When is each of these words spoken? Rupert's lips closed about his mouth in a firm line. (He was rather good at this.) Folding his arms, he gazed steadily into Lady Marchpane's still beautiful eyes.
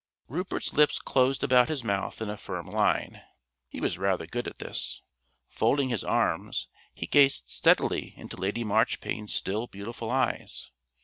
Rupert's 0.27 0.73
lips 0.73 0.97
closed 0.97 1.43
about 1.43 1.69
his 1.69 1.83
mouth 1.83 2.23
in 2.23 2.29
a 2.31 2.35
firm 2.35 2.65
line. 2.65 3.21
(He 3.69 3.79
was 3.79 3.99
rather 3.99 4.25
good 4.25 4.47
at 4.47 4.57
this.) 4.57 5.03
Folding 5.47 5.89
his 5.89 6.03
arms, 6.03 6.69
he 6.95 7.05
gazed 7.05 7.49
steadily 7.49 8.15
into 8.17 8.35
Lady 8.35 8.63
Marchpane's 8.63 9.31
still 9.35 9.67
beautiful 9.67 10.09
eyes. 10.09 10.71